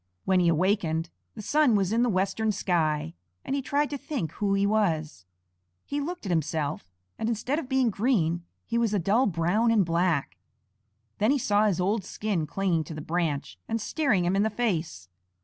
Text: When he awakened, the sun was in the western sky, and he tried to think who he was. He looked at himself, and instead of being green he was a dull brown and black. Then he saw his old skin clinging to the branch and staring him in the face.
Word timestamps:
When 0.25 0.39
he 0.39 0.47
awakened, 0.47 1.11
the 1.35 1.43
sun 1.43 1.75
was 1.75 1.93
in 1.93 2.01
the 2.01 2.09
western 2.09 2.51
sky, 2.51 3.13
and 3.45 3.55
he 3.55 3.61
tried 3.61 3.91
to 3.91 3.99
think 3.99 4.31
who 4.31 4.55
he 4.55 4.65
was. 4.65 5.27
He 5.85 6.01
looked 6.01 6.25
at 6.25 6.31
himself, 6.31 6.89
and 7.19 7.29
instead 7.29 7.59
of 7.59 7.69
being 7.69 7.91
green 7.91 8.43
he 8.65 8.79
was 8.79 8.95
a 8.95 8.97
dull 8.97 9.27
brown 9.27 9.69
and 9.69 9.85
black. 9.85 10.39
Then 11.19 11.29
he 11.29 11.37
saw 11.37 11.67
his 11.67 11.79
old 11.79 12.03
skin 12.03 12.47
clinging 12.47 12.83
to 12.85 12.95
the 12.95 12.99
branch 12.99 13.59
and 13.67 13.79
staring 13.79 14.25
him 14.25 14.35
in 14.35 14.41
the 14.41 14.49
face. 14.49 15.07